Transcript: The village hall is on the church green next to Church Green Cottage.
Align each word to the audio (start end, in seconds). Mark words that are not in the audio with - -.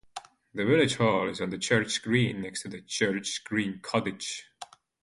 The 0.55 0.65
village 0.65 0.95
hall 0.95 1.29
is 1.29 1.39
on 1.41 1.51
the 1.51 1.59
church 1.59 2.01
green 2.01 2.41
next 2.41 2.63
to 2.63 2.81
Church 2.81 3.43
Green 3.43 3.81
Cottage. 3.83 4.45